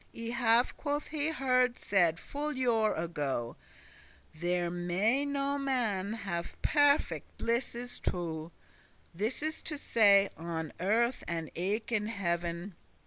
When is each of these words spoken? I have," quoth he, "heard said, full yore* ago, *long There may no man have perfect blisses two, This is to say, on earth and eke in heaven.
I 0.17 0.31
have," 0.31 0.77
quoth 0.77 1.09
he, 1.09 1.29
"heard 1.29 1.77
said, 1.77 2.19
full 2.19 2.53
yore* 2.53 2.95
ago, 2.95 3.55
*long 4.33 4.41
There 4.41 4.71
may 4.71 5.27
no 5.27 5.59
man 5.59 6.13
have 6.13 6.59
perfect 6.63 7.37
blisses 7.37 7.99
two, 7.99 8.51
This 9.13 9.43
is 9.43 9.61
to 9.61 9.77
say, 9.77 10.31
on 10.35 10.73
earth 10.79 11.23
and 11.27 11.51
eke 11.53 11.91
in 11.91 12.07
heaven. 12.07 12.73